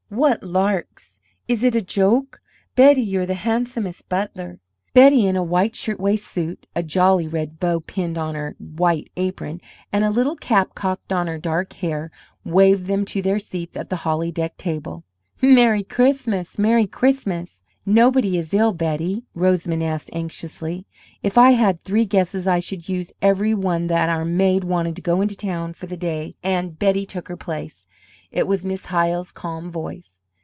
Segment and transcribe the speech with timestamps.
[0.13, 2.41] "What larks!" "Is it a joke?"
[2.75, 4.59] "Betty, you're the handsomest butler!"
[4.93, 9.09] Betty, in a white shirt waist suit, a jolly red bow pinned on her white
[9.15, 12.11] apron, and a little cap cocked on her dark hair,
[12.43, 15.05] waved them to their seats at the holly decked table.
[15.41, 16.59] "Merry Christmas!
[16.59, 20.85] Merry Christmas!" "Nobody is ill, Betty?" Rosamond asked, anxiously.
[21.23, 25.01] "If I had three guesses, I should use every one that our maid wanted to
[25.01, 27.87] go into town for the day, and Betty took her place."
[28.31, 30.19] It was Miss Hyle's calm voice.